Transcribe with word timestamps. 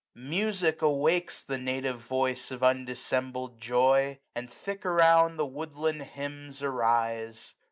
Music 0.15 0.81
awakes 0.81 1.35
60 1.41 1.53
The 1.53 1.59
native 1.61 1.99
voice 1.99 2.49
of 2.49 2.63
undissembled 2.63 3.59
joy; 3.61 4.17
And 4.35 4.51
thick 4.51 4.83
around 4.83 5.37
the 5.37 5.45
woodland 5.45 6.01
hymns 6.01 6.63
arise. 6.63 7.53